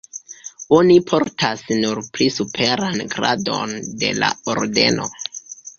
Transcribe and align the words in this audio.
Oni 0.77 0.95
portas 1.11 1.61
nur 1.83 2.01
pli 2.17 2.31
superan 2.39 3.07
gradon 3.15 3.79
de 4.05 4.15
la 4.25 4.33
ordeno. 4.57 5.11